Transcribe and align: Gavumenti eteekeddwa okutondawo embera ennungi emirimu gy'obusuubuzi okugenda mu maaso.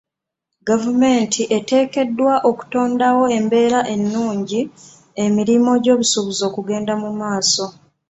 Gavumenti 0.67 1.41
eteekeddwa 1.57 2.33
okutondawo 2.49 3.23
embera 3.37 3.79
ennungi 3.95 4.61
emirimu 5.23 5.71
gy'obusuubuzi 5.83 6.41
okugenda 6.49 6.93
mu 7.03 7.09
maaso. 7.19 7.65